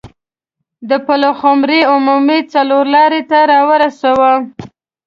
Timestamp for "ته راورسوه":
3.29-4.33